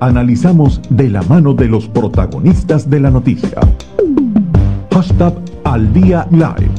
[0.00, 3.58] Analizamos de la mano de los protagonistas de la noticia.
[4.94, 5.32] Hashtag
[5.64, 6.70] al día live.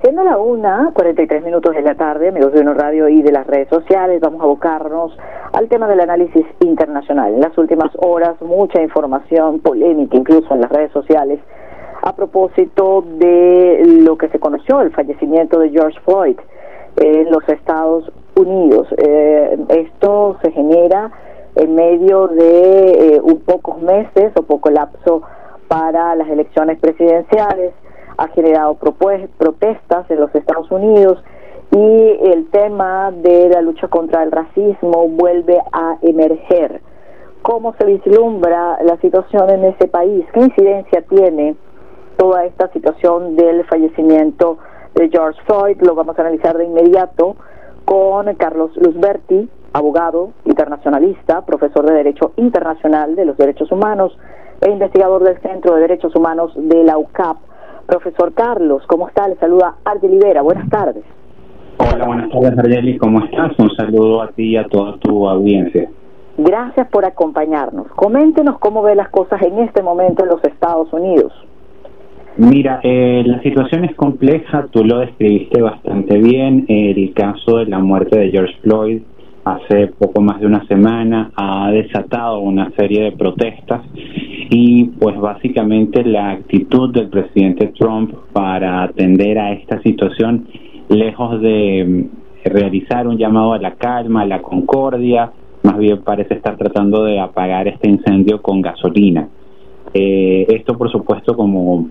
[0.00, 3.44] Siendo la una, 43 minutos de la tarde, amigos de Uno Radio y de las
[3.48, 5.18] redes sociales, vamos a abocarnos
[5.52, 7.34] al tema del análisis internacional.
[7.34, 11.40] En las últimas horas, mucha información polémica, incluso en las redes sociales,
[12.00, 16.36] a propósito de lo que se conoció, el fallecimiento de George Floyd
[16.96, 18.88] en los Estados Unidos.
[18.96, 21.10] Eh, esto se genera
[21.54, 25.22] en medio de eh, un pocos meses o poco lapso
[25.68, 27.72] para las elecciones presidenciales,
[28.16, 31.22] ha generado protestas en los Estados Unidos
[31.70, 36.82] y el tema de la lucha contra el racismo vuelve a emerger.
[37.40, 40.26] ¿Cómo se vislumbra la situación en ese país?
[40.32, 41.56] ¿Qué incidencia tiene
[42.16, 44.58] toda esta situación del fallecimiento
[44.94, 45.80] de George Floyd?
[45.80, 47.36] Lo vamos a analizar de inmediato
[47.84, 54.16] con Carlos Luzberti, abogado internacionalista, profesor de Derecho Internacional de los Derechos Humanos
[54.60, 57.36] e investigador del Centro de Derechos Humanos de la UCAP.
[57.86, 59.28] Profesor Carlos, ¿cómo está?
[59.28, 60.42] Le saluda Ardi Libera.
[60.42, 61.04] Buenas tardes.
[61.78, 62.96] Hola, buenas tardes, Argeli.
[62.98, 63.58] ¿Cómo estás?
[63.58, 65.90] Un saludo a ti y a toda tu audiencia.
[66.38, 67.88] Gracias por acompañarnos.
[67.88, 71.32] Coméntenos cómo ve las cosas en este momento en los Estados Unidos.
[72.38, 76.64] Mira, eh, la situación es compleja, tú lo describiste bastante bien.
[76.66, 79.02] El caso de la muerte de George Floyd
[79.44, 86.04] hace poco más de una semana ha desatado una serie de protestas y pues básicamente
[86.04, 90.46] la actitud del presidente Trump para atender a esta situación,
[90.88, 95.32] lejos de mm, realizar un llamado a la calma, a la concordia,
[95.64, 99.28] más bien parece estar tratando de apagar este incendio con gasolina.
[99.92, 101.88] Eh, esto por supuesto como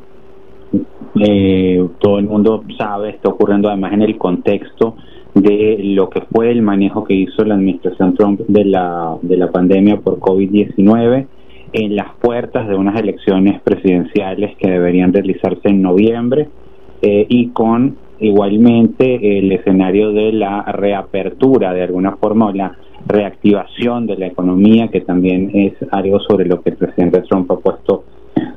[1.20, 4.96] eh, todo el mundo sabe, está ocurriendo además en el contexto
[5.34, 9.50] de lo que fue el manejo que hizo la administración Trump de la, de la
[9.52, 11.28] pandemia por COVID-19
[11.74, 16.50] en las puertas de unas elecciones presidenciales que deberían realizarse en noviembre
[17.02, 22.78] eh, y con igualmente el escenario de la reapertura de alguna forma o la
[23.08, 27.58] reactivación de la economía que también es algo sobre lo que el presidente Trump ha
[27.58, 28.04] puesto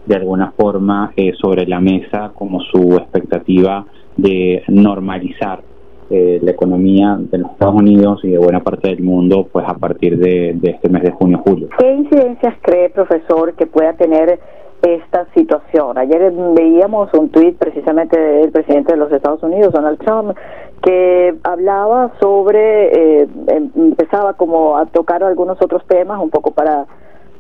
[0.07, 3.85] de alguna forma eh, sobre la mesa como su expectativa
[4.17, 5.63] de normalizar
[6.11, 9.75] eh, la economía de los Estados Unidos y de buena parte del mundo pues a
[9.75, 11.69] partir de, este mes de junio-julio.
[11.79, 14.39] ¿Qué incidencias cree, profesor, que pueda tener
[14.83, 15.97] esta situación?
[15.97, 20.37] Ayer veíamos un tuit precisamente del presidente de los Estados Unidos, Donald Trump,
[20.83, 26.87] que hablaba sobre, eh, em, empezaba como a tocar algunos otros temas un poco para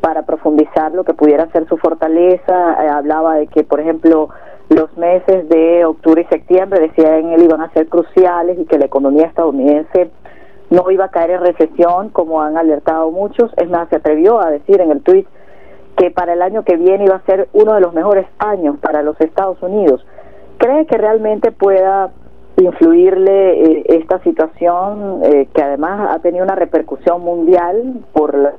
[0.04, 2.84] para profundizar lo que pudiera ser su fortaleza.
[2.84, 4.28] Eh, hablaba de que, por ejemplo,
[4.68, 8.78] los meses de octubre y septiembre, decía en él, iban a ser cruciales y que
[8.78, 10.10] la economía estadounidense
[10.68, 13.50] no iba a caer en recesión, como han alertado muchos.
[13.56, 15.26] Es más, se atrevió a decir en el tuit
[15.96, 19.02] que para el año que viene iba a ser uno de los mejores años para
[19.02, 20.04] los Estados Unidos.
[20.58, 22.10] ¿Cree que realmente pueda
[22.58, 28.58] influirle eh, esta situación eh, que además ha tenido una repercusión mundial por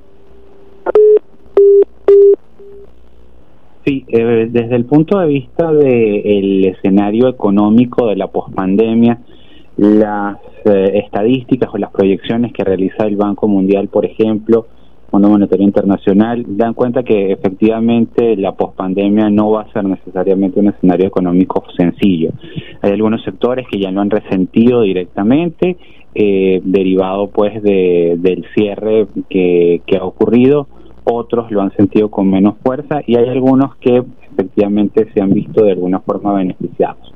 [3.85, 9.19] Sí, eh, desde el punto de vista del escenario económico de la pospandemia,
[9.77, 14.65] las eh, estadísticas o las proyecciones que realiza el Banco Mundial, por ejemplo,
[15.11, 20.69] Fondo Monetario Internacional, dan cuenta que efectivamente la pospandemia no va a ser necesariamente un
[20.69, 22.31] escenario económico sencillo.
[22.81, 25.77] Hay algunos sectores que ya lo han resentido directamente,
[26.15, 30.67] eh, derivado pues de, del cierre que, que ha ocurrido
[31.05, 35.63] otros lo han sentido con menos fuerza y hay algunos que efectivamente se han visto
[35.63, 37.13] de alguna forma beneficiados,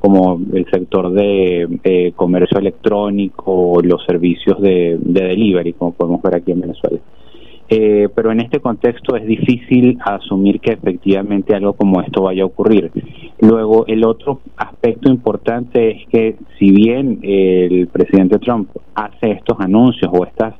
[0.00, 6.60] como el sector de comercio electrónico, los servicios de, delivery, como podemos ver aquí en
[6.60, 6.98] Venezuela.
[7.68, 12.46] Eh, pero en este contexto es difícil asumir que efectivamente algo como esto vaya a
[12.46, 12.92] ocurrir.
[13.40, 20.10] Luego, el otro aspecto importante es que si bien el presidente Trump hace estos anuncios
[20.14, 20.54] o estas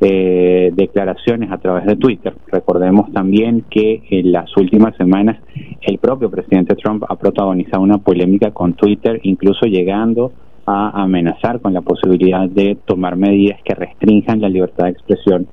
[0.00, 2.34] eh, declaraciones a través de Twitter.
[2.48, 5.38] Recordemos también que en las últimas semanas
[5.82, 10.32] el propio presidente Trump ha protagonizado una polémica con Twitter, incluso llegando
[10.66, 15.46] a amenazar con la posibilidad de tomar medidas que restrinjan la libertad de expresión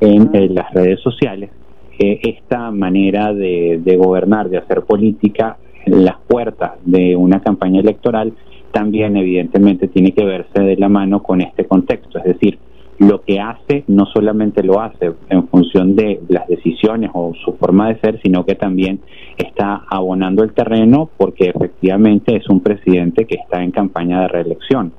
[0.00, 1.50] en, las redes sociales.
[1.98, 7.80] Eh, esta manera de, de gobernar, de hacer política en las puertas de una campaña
[7.80, 8.32] electoral,
[8.72, 12.58] también evidentemente tiene que verse de la mano con este contexto, es decir,
[13.00, 17.88] lo que hace no solamente lo hace en función de las decisiones o su forma
[17.88, 19.00] de ser, sino que también
[19.38, 24.92] está abonando el terreno porque efectivamente es un presidente que está en campaña de reelección.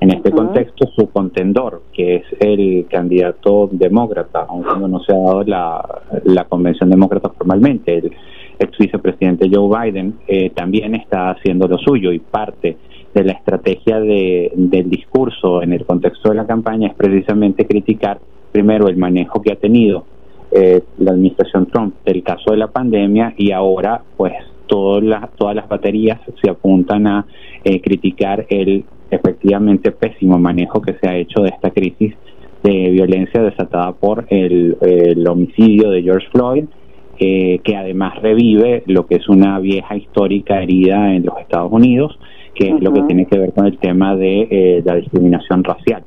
[0.00, 5.44] En este contexto, su contendor, que es el candidato demócrata, aunque no se ha dado
[5.44, 8.12] la, la convención demócrata formalmente, el
[8.58, 12.78] ex vicepresidente Joe Biden, eh, también está haciendo lo suyo y parte
[13.14, 18.20] de la estrategia de, del discurso en el contexto de la campaña es precisamente criticar
[18.52, 20.04] primero el manejo que ha tenido
[20.50, 24.34] eh, la administración Trump del caso de la pandemia y ahora pues
[24.66, 27.26] todas las, todas las baterías se apuntan a
[27.64, 32.14] eh, criticar el efectivamente pésimo manejo que se ha hecho de esta crisis
[32.62, 34.76] de violencia desatada por el,
[35.28, 36.64] homicidio de George Floyd,
[37.18, 42.18] eh, que además revive lo que es una vieja histórica herida en los Estados Unidos,
[42.54, 46.02] que es lo que tiene que ver con el tema de eh, la discriminación racial.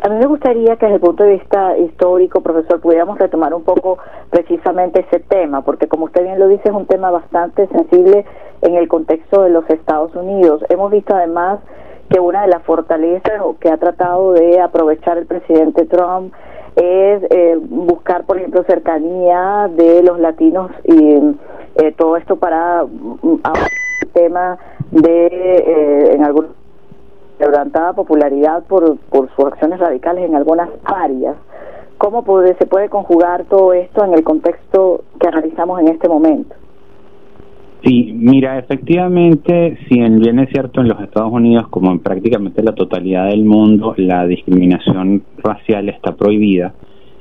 [0.00, 3.64] A mí me gustaría que desde el punto de vista histórico, profesor, pudiéramos retomar un
[3.64, 3.98] poco
[4.30, 8.24] precisamente ese tema, porque como usted bien lo dice, es un tema bastante sensible
[8.62, 10.62] en el contexto de los Estados Unidos.
[10.68, 11.60] Hemos visto además
[12.10, 16.32] que una de las fortalezas que ha tratado de aprovechar el presidente Trump
[16.76, 21.18] es eh, buscar, por ejemplo, cercanía de los latinos y
[21.76, 23.40] eh, todo esto para mm,
[24.02, 24.58] el tema
[25.02, 26.50] de, eh, en algunos
[27.38, 31.36] levantada popularidad por, por sus acciones radicales en algunas áreas.
[31.96, 36.54] ¿Cómo puede, se puede conjugar todo esto en el contexto que analizamos en este momento?
[37.84, 42.74] Sí, mira, efectivamente, si bien es cierto en los Estados Unidos, como en prácticamente la
[42.74, 46.72] totalidad del mundo, la discriminación racial está prohibida,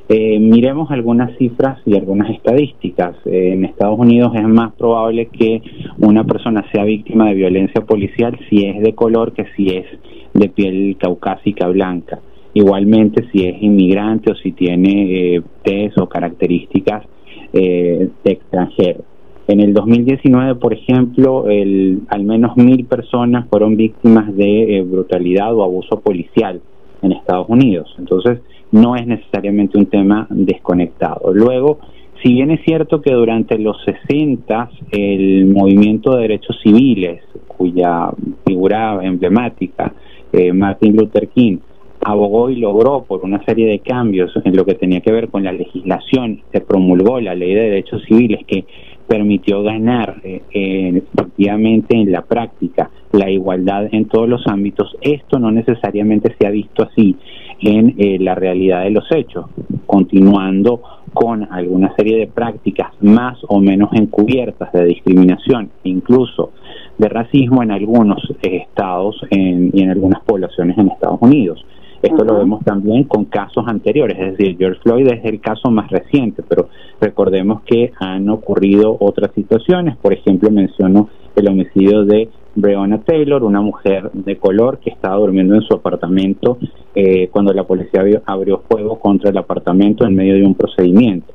[0.09, 3.15] eh, miremos algunas cifras y algunas estadísticas.
[3.25, 5.61] Eh, en Estados Unidos es más probable que
[5.99, 9.85] una persona sea víctima de violencia policial si es de color que si es
[10.33, 12.19] de piel caucásica blanca.
[12.53, 17.03] Igualmente si es inmigrante o si tiene eh, test o características
[17.51, 19.03] eh, de extranjero.
[19.49, 25.63] En el 2019, por ejemplo, el, al menos mil personas fueron víctimas de brutalidad o
[25.63, 26.61] abuso policial
[27.01, 27.93] en Estados Unidos.
[27.97, 28.39] Entonces,
[28.71, 31.33] no es necesariamente un tema desconectado.
[31.33, 31.79] Luego,
[32.23, 38.09] si bien es cierto que durante los 60 el movimiento de derechos civiles, cuya
[38.45, 39.93] figura emblemática,
[40.31, 41.57] eh, Martin Luther King,
[42.01, 45.43] abogó y logró por una serie de cambios en lo que tenía que ver con
[45.43, 48.65] la legislación, se promulgó la ley de derechos civiles que
[49.07, 55.51] permitió ganar eh, efectivamente en la práctica la igualdad en todos los ámbitos, esto no
[55.51, 57.15] necesariamente se ha visto así
[57.61, 59.45] en eh, la realidad de los hechos,
[59.85, 60.81] continuando
[61.13, 66.51] con alguna serie de prácticas más o menos encubiertas de discriminación, incluso
[66.97, 71.63] de racismo en algunos estados y en algunas poblaciones en Estados Unidos.
[72.01, 75.89] Esto lo vemos también con casos anteriores, es decir, George Floyd es el caso más
[75.89, 76.69] reciente, pero
[77.01, 83.61] recordemos que han ocurrido otras situaciones, por ejemplo, menciono el homicidio de Breonna Taylor, una
[83.61, 86.57] mujer de color que estaba durmiendo en su apartamento
[86.95, 91.33] eh, cuando la policía abrió, fuego contra el apartamento en medio de un procedimiento.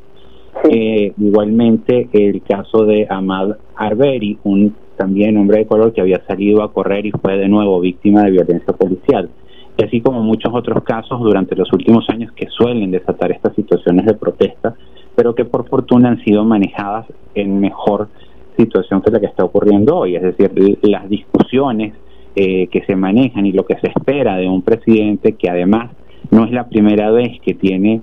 [0.68, 6.62] Eh, igualmente el caso de Ahmad Arbery, un también hombre de color que había salido
[6.62, 9.30] a correr y fue de nuevo víctima de violencia policial
[9.78, 14.04] y así como muchos otros casos durante los últimos años que suelen desatar estas situaciones
[14.06, 14.74] de protesta,
[15.14, 18.08] pero que por fortuna han sido manejadas en mejor
[18.56, 21.94] situación que la que está ocurriendo hoy, es decir, las discusiones
[22.34, 25.90] eh, que se manejan y lo que se espera de un presidente que además
[26.30, 28.00] no es la primera vez que tiene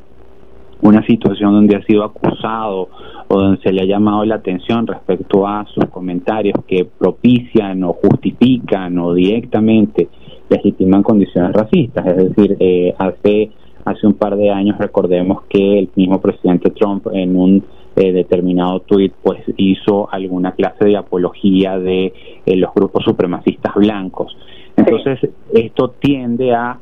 [0.82, 2.90] una situación donde ha sido acusado
[3.28, 7.94] o donde se le ha llamado la atención respecto a sus comentarios que propician o
[7.94, 10.10] justifican o directamente
[10.50, 12.06] legitiman condiciones racistas.
[12.08, 13.52] Es decir, eh, hace,
[13.86, 17.64] hace un par de años recordemos que el mismo presidente Trump en un
[17.96, 22.14] eh, determinado tuit pues hizo alguna clase de apología de
[22.46, 24.36] eh, los grupos supremacistas blancos.
[24.78, 25.20] Entonces,
[25.54, 26.80] esto tiende a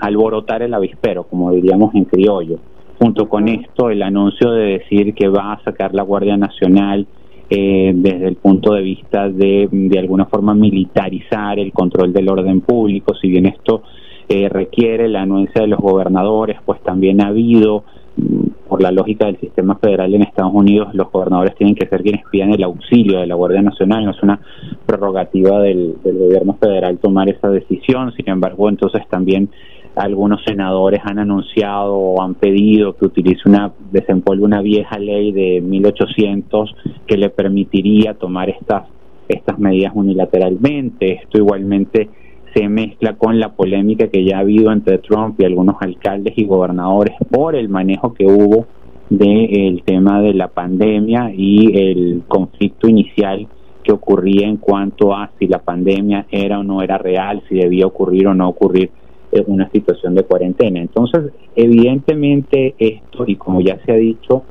[0.00, 2.58] alborotar el avispero, como diríamos en criollo.
[2.98, 7.06] Junto con esto, el anuncio de decir que va a sacar la Guardia Nacional
[7.50, 12.60] eh, desde el punto de vista de, de alguna forma, militarizar el control del orden
[12.60, 13.14] público.
[13.20, 13.82] Si bien esto
[14.28, 17.84] eh, requiere la anuencia de los gobernadores, pues también ha habido,
[18.16, 22.02] mm, por la lógica del sistema federal en Estados Unidos, los gobernadores tienen que ser
[22.02, 24.40] quienes pidan el auxilio de la Guardia Nacional, no es una
[24.86, 29.50] prerrogativa del, gobierno federal tomar esa decisión, sin embargo, entonces también
[29.96, 35.60] algunos senadores han anunciado o han pedido que utilice una desempolve una vieja ley de
[35.60, 36.74] 1800
[37.06, 38.84] que le permitiría tomar estas
[39.28, 41.12] estas medidas unilateralmente.
[41.22, 42.08] Esto igualmente
[42.54, 46.44] se mezcla con la polémica que ya ha habido entre Trump y algunos alcaldes y
[46.44, 48.66] gobernadores por el manejo que hubo
[49.10, 53.46] del tema de la pandemia y el conflicto inicial
[53.82, 57.86] que ocurría en cuanto a si la pandemia era o no era real, si debía
[57.86, 58.90] ocurrir o no ocurrir
[59.32, 60.80] eh, una situación de cuarentena.
[60.80, 64.44] Entonces, evidentemente esto, y como ya se ha dicho,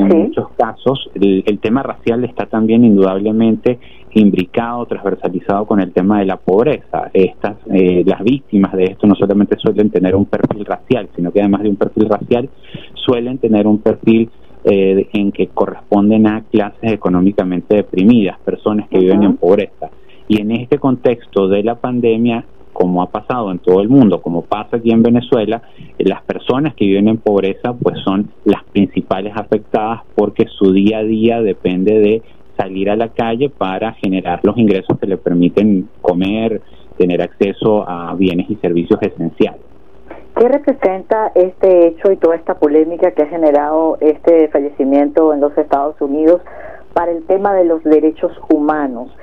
[0.00, 3.78] en muchos casos el, tema racial está también indudablemente
[4.14, 7.10] imbricado, transversalizado con el tema de la pobreza.
[7.12, 11.40] Estas, eh, las víctimas de esto no solamente suelen tener un perfil racial, sino que
[11.40, 12.48] además de un perfil racial
[12.94, 14.30] suelen tener un perfil
[14.64, 19.90] eh, en que corresponden a clases económicamente deprimidas, personas que viven en pobreza.
[20.26, 22.44] Y en este contexto de la pandemia,
[22.78, 25.62] como ha pasado en todo el mundo, como pasa aquí en Venezuela,
[25.98, 31.02] las personas que viven en pobreza pues son las principales afectadas porque su día a
[31.02, 32.22] día depende de
[32.56, 36.62] salir a la calle para generar los ingresos que le permiten comer,
[36.96, 39.60] tener acceso a bienes y servicios esenciales.
[40.36, 45.58] ¿Qué representa este hecho y toda esta polémica que ha generado este fallecimiento en los
[45.58, 46.42] Estados Unidos
[46.98, 49.16] para el tema de los derechos humanos?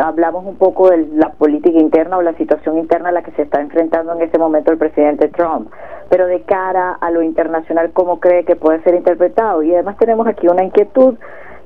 [0.00, 3.42] hablamos un poco de la política interna o la situación interna a la que se
[3.42, 5.68] está enfrentando en este momento el presidente Trump,
[6.10, 9.62] pero de cara a lo internacional, ¿cómo cree que puede ser interpretado?
[9.62, 11.14] Y además tenemos aquí una inquietud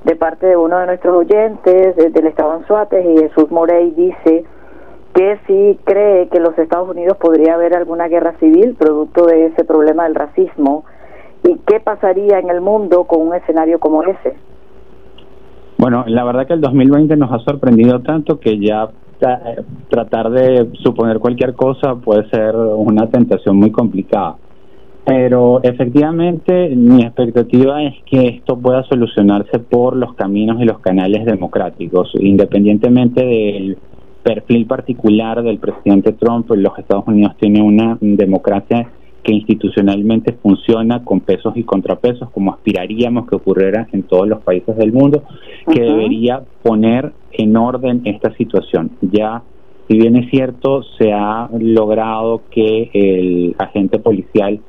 [0.05, 4.45] de parte de uno de nuestros oyentes del estado Anzuates y Jesús Morey dice
[5.13, 9.47] que si cree que en los Estados Unidos podría haber alguna guerra civil producto de
[9.47, 10.85] ese problema del racismo
[11.43, 14.35] y qué pasaría en el mundo con un escenario como ese.
[15.81, 18.83] Bueno, la verdad que el 2020 nos ha sorprendido tanto que ya
[19.19, 24.35] eh, tratar de suponer cualquier cosa puede ser una tentación muy complicada.
[25.03, 31.25] Pero efectivamente mi expectativa es que esto pueda solucionarse por los caminos y los canales
[31.25, 33.79] democráticos, independientemente del
[34.21, 36.51] perfil particular del presidente Trump.
[36.51, 38.87] Los Estados Unidos tiene una democracia
[39.23, 44.75] que institucionalmente funciona con pesos y contrapesos, como aspiraríamos que ocurriera en todos los países
[44.77, 45.23] del mundo,
[45.71, 48.91] que debería poner en orden esta situación.
[49.01, 49.43] Ya,
[49.87, 54.59] si bien es cierto, se ha logrado que el agente policial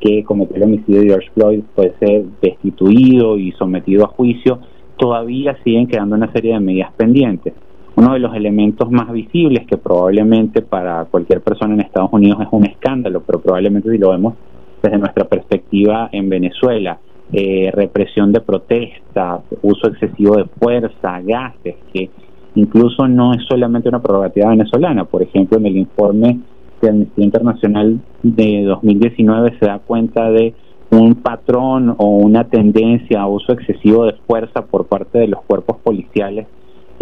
[0.00, 4.58] que cometió el homicidio de George Floyd fuese destituido y sometido a juicio,
[4.98, 7.54] todavía siguen quedando una serie de medidas pendientes
[7.96, 12.48] uno de los elementos más visibles que probablemente para cualquier persona en Estados Unidos es
[12.50, 14.34] un escándalo, pero probablemente si lo vemos
[14.82, 16.98] desde nuestra perspectiva en Venezuela,
[17.32, 22.10] eh, represión de protesta, uso excesivo de fuerza, gases, que
[22.54, 25.04] incluso no es solamente una prerrogativa venezolana.
[25.04, 26.40] Por ejemplo, en el informe
[26.80, 30.54] de Amnistía Internacional de 2019 se da cuenta de
[30.90, 35.78] un patrón o una tendencia a uso excesivo de fuerza por parte de los cuerpos
[35.78, 36.46] policiales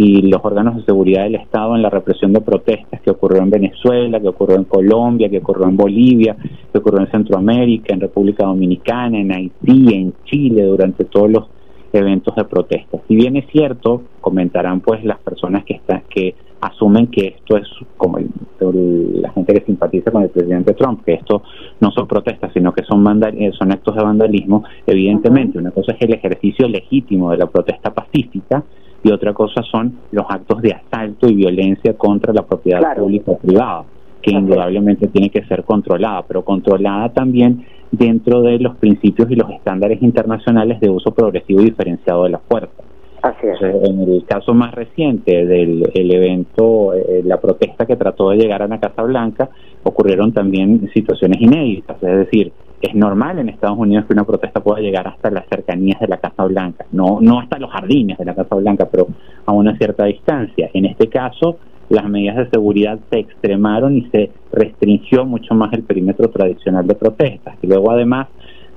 [0.02, 3.50] y los órganos de seguridad del Estado en la represión de protestas que ocurrió en
[3.50, 6.34] Venezuela, que ocurrió en Colombia, que ocurrió en Bolivia,
[6.72, 11.44] que ocurrió en Centroamérica, en República Dominicana, en Haití, en Chile, durante todos los
[11.92, 13.02] eventos de protestas.
[13.08, 17.68] Si bien es cierto, comentarán pues las personas que están que asumen que esto es
[17.98, 21.42] como la gente que simpatiza con el presidente Trump, que esto
[21.80, 24.64] no son protestas, sino que son eh, son actos de vandalismo.
[24.86, 28.64] Evidentemente, una cosa es el ejercicio legítimo de la protesta pacífica
[29.02, 33.38] y otra cosa son los actos de asalto y violencia contra la propiedad pública o
[33.38, 33.84] privada,
[34.20, 39.50] que indudablemente tiene que ser controlada, pero controlada también dentro de los principios y los
[39.50, 42.82] estándares internacionales de uso progresivo y diferenciado de la fuerza.
[43.22, 43.60] Así es.
[43.60, 48.66] en el caso más reciente del evento, eh, la protesta que trató de llegar a
[48.66, 49.50] la Casa Blanca,
[49.82, 54.80] ocurrieron también situaciones inéditas, es decir, es normal en Estados Unidos que una protesta pueda
[54.80, 58.34] llegar hasta las cercanías de la Casa Blanca, no, no hasta los jardines de la
[58.34, 59.08] Casa Blanca, pero
[59.46, 60.70] a una cierta distancia.
[60.72, 61.58] En este caso,
[61.90, 66.94] las medidas de seguridad se extremaron y se restringió mucho más el perímetro tradicional de
[66.94, 67.56] protestas.
[67.62, 68.28] Y luego, además,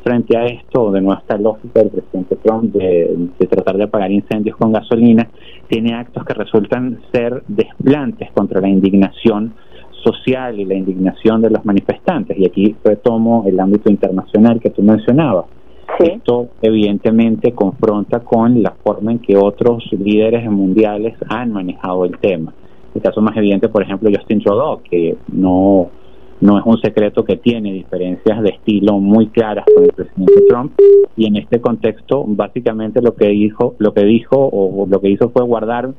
[0.04, 4.12] frente a esto, de nuevo esta lógica del presidente Trump de, de, tratar de apagar
[4.12, 5.30] incendios con gasolina,
[5.68, 9.54] tiene actos que resultan ser desplantes contra la indignación
[10.04, 12.38] social y la indignación de los manifestantes.
[12.38, 15.46] Y aquí retomo el ámbito internacional que tú mencionabas.
[16.00, 22.54] Esto evidentemente confronta con la forma en que otros líderes mundiales han manejado el tema.
[22.96, 25.90] El caso más evidente, por ejemplo, Justin Trudeau, que no,
[26.42, 30.74] no es un secreto que tiene diferencias de estilo muy claras con el presidente Trump
[31.16, 35.30] y en este contexto básicamente lo que dijo, lo que dijo o lo que hizo
[35.30, 35.94] fue guardar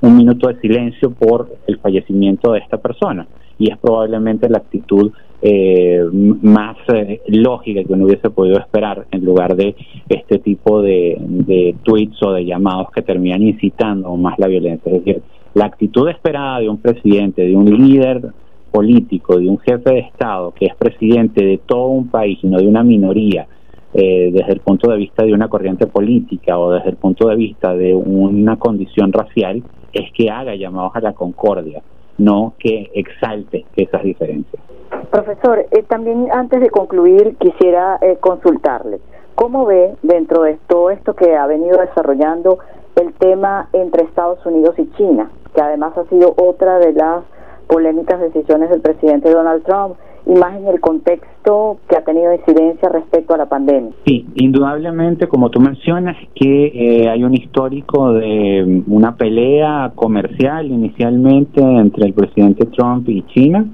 [0.00, 3.26] un minuto de silencio por el fallecimiento de esta persona.
[3.58, 6.02] Y es probablemente la actitud eh,
[6.42, 9.74] más eh, lógica que uno hubiese podido esperar en lugar de
[10.08, 14.92] este tipo de, de tweets o de llamados que terminan incitando más la violencia.
[14.92, 15.22] Es decir,
[15.54, 18.30] la actitud esperada de un presidente, de un líder
[18.70, 22.58] político, de un jefe de Estado que es presidente de todo un país y no
[22.58, 23.46] de una minoría,
[23.94, 27.36] eh, desde el punto de vista de una corriente política o desde el punto de
[27.36, 29.62] vista de una condición racial
[29.96, 31.82] es que haga llamados a la concordia,
[32.18, 34.62] no que exalte esas diferencias.
[35.10, 39.00] Profesor, eh, también antes de concluir quisiera eh, consultarle,
[39.34, 42.58] ¿cómo ve dentro de todo esto que ha venido desarrollando
[42.96, 47.24] el tema entre Estados Unidos y China, que además ha sido otra de las
[47.66, 49.96] polémicas decisiones del presidente Donald Trump?
[50.26, 53.92] Y más en el contexto que ha tenido incidencia respecto a la pandemia.
[54.04, 60.66] Sí, indudablemente, como tú mencionas, que eh, hay un histórico de mm, una pelea comercial
[60.66, 63.66] inicialmente entre el presidente Trump y China,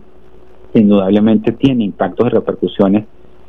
[0.75, 3.07] indudablemente tiene impactos y repercusiones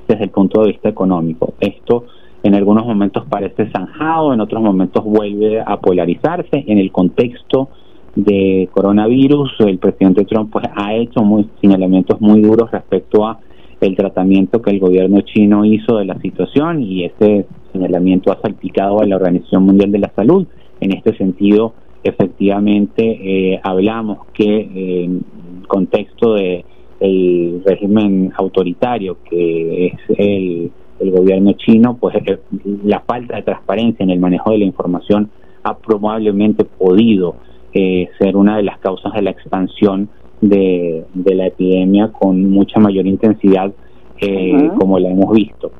[0.07, 1.53] desde el punto de vista económico.
[1.59, 2.05] Esto
[2.41, 7.69] en algunos momentos parece zanjado, en otros momentos vuelve a polarizarse en el contexto
[8.15, 13.39] de coronavirus, el presidente Trump pues, ha hecho muy, señalamientos muy duros respecto a
[13.81, 19.01] el tratamiento que el gobierno chino hizo de la situación y ese señalamiento ha salpicado
[19.01, 20.47] a la Organización Mundial de la Salud.
[20.79, 25.23] En este sentido, efectivamente, eh, hablamos que eh, en
[25.67, 26.65] contexto de
[26.99, 32.39] el régimen autoritario que es el, el gobierno chino, pues eh,
[32.85, 35.29] la falta de transparencia en el manejo de la información
[35.63, 37.35] ha probablemente podido
[37.73, 40.09] eh, ser una de las causas de la expansión
[40.41, 43.71] de, la epidemia con mucha mayor intensidad
[44.19, 45.71] eh, como la hemos visto.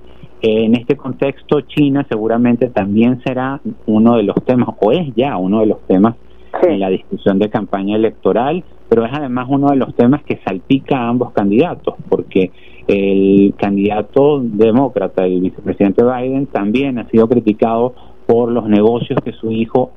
[0.42, 5.60] en este contexto, China seguramente también será uno de los temas, o es ya uno
[5.60, 6.16] de los temas
[6.62, 10.98] en la discusión de campaña electoral, pero es además uno de los temas que salpica
[10.98, 12.52] a ambos candidatos, porque
[12.88, 17.94] el candidato demócrata, el vicepresidente Biden, también ha sido criticado
[18.26, 19.92] por los negocios que su hijo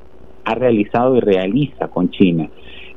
[0.47, 2.49] ha realizado y realiza con China.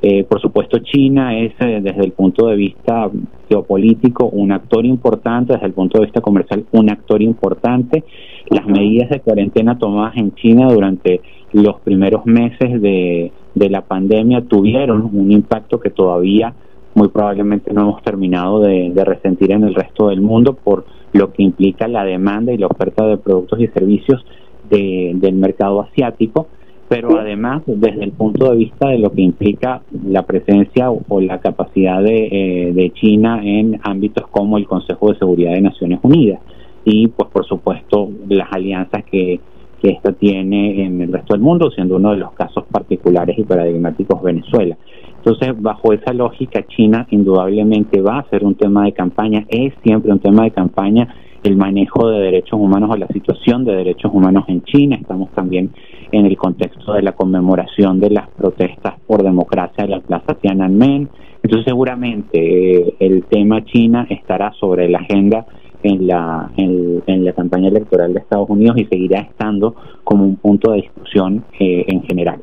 [0.03, 3.11] Eh, por supuesto, China es eh, desde el punto de vista
[3.49, 8.05] geopolítico un actor importante, desde el punto de vista comercial un actor importante.
[8.49, 11.21] Las medidas de cuarentena tomadas en China durante
[11.53, 16.55] los primeros meses de, la pandemia tuvieron un impacto que todavía
[16.95, 21.43] muy probablemente no hemos terminado de, resentir en el resto del mundo por lo que
[21.43, 24.25] implica la demanda y la oferta de productos y servicios
[24.71, 26.47] del mercado asiático
[26.91, 31.39] pero además desde el punto de vista de lo que implica la presencia o, la
[31.39, 36.41] capacidad de, eh, China en ámbitos como el Consejo de Seguridad de Naciones Unidas
[36.85, 39.39] y pues por supuesto las alianzas que,
[39.81, 43.45] que esto tiene en el resto del mundo, siendo uno de los casos particulares y
[43.45, 44.77] paradigmáticos Venezuela.
[45.19, 50.11] Entonces, bajo esa lógica, China indudablemente va a ser un tema de campaña, es siempre
[50.11, 54.45] un tema de campaña el manejo de derechos humanos o la situación de derechos humanos
[54.49, 54.97] en China.
[55.01, 55.71] Estamos también
[56.13, 61.09] en el contexto de la conmemoración de las protestas por democracia en la Plaza Tiananmen.
[61.43, 65.47] Entonces seguramente eh, el tema China estará sobre la agenda
[65.83, 70.73] en la, en, la campaña electoral de Estados Unidos y seguirá estando como un punto
[70.73, 72.41] de discusión eh, en general.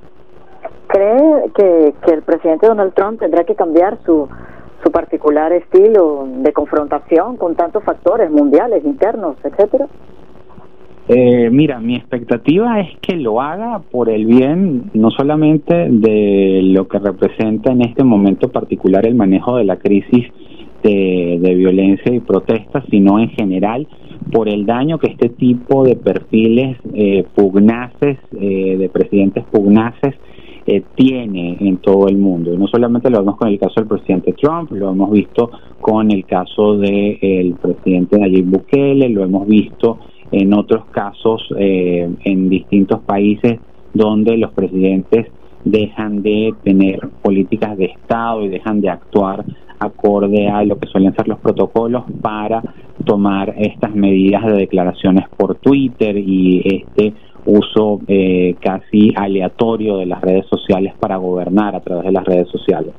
[0.88, 4.28] ¿Cree que, que el presidente Donald Trump tendrá que cambiar su,
[4.84, 9.88] su particular estilo de confrontación con tantos factores mundiales, internos, etcétera?
[11.10, 16.90] Eh, mira, mi expectativa es que lo haga por el bien no solamente de lo
[16.90, 20.26] que representa en este momento particular el manejo de la crisis
[20.84, 23.88] de, violencia y protesta, sino en general
[24.32, 30.16] por el daño que este tipo de perfiles eh, pugnaces, eh, de presidentes pugnaces,
[30.66, 32.58] eh, tiene en todo el mundo.
[32.58, 36.26] No solamente lo vemos con el caso del presidente Trump, lo hemos visto con el
[36.26, 40.00] caso del presidente Nayib Bukele, lo hemos visto
[40.32, 43.60] en otros casos eh, en distintos países
[43.94, 45.28] donde los presidentes
[45.64, 49.44] dejan de tener políticas de Estado y dejan de actuar
[49.80, 52.64] acorde a lo que suelen ser los protocolos para
[53.06, 57.14] tomar estas medidas de declaraciones por Twitter y este
[57.46, 62.50] uso eh, casi aleatorio de las redes sociales para gobernar a través de las redes
[62.50, 62.94] sociales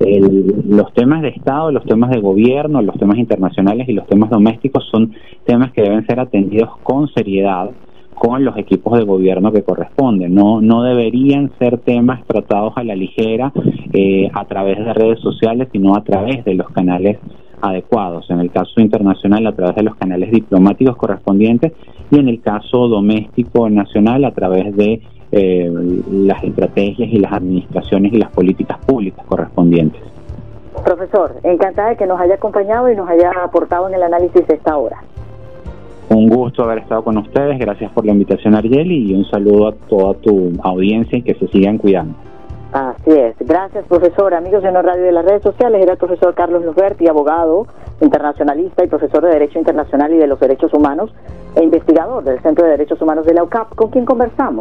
[0.00, 4.84] los temas de Estado, los temas de gobierno, los temas internacionales y los temas domésticos
[4.90, 5.12] son
[5.44, 7.70] temas que deben ser atendidos con seriedad
[8.14, 10.34] con los equipos de gobierno que corresponden.
[10.34, 13.52] No, no deberían ser temas tratados a la ligera
[13.92, 17.18] eh, a través de redes sociales, sino a través de los canales
[17.60, 18.30] adecuados.
[18.30, 21.72] En el caso internacional, a través de los canales diplomáticos correspondientes
[22.10, 25.00] y en el caso doméstico nacional, a través de
[25.36, 25.68] eh,
[26.12, 30.00] las estrategias y las administraciones y las políticas públicas correspondientes.
[30.84, 34.54] Profesor, encantada de que nos haya acompañado y nos haya aportado en el análisis de
[34.54, 35.02] esta hora.
[36.08, 39.72] Un gusto haber estado con ustedes, gracias por la invitación Ariel y un saludo a
[39.72, 42.14] toda tu audiencia y que se sigan cuidando.
[42.72, 43.34] Así es.
[43.40, 44.34] Gracias, profesor.
[44.34, 47.66] Amigos de No Radio de las redes sociales, era el profesor Carlos Luberti, abogado,
[48.00, 51.12] internacionalista y profesor de Derecho Internacional y de los Derechos Humanos
[51.54, 54.52] e investigador del Centro de Derechos Humanos de la UCAP, con quien conversamos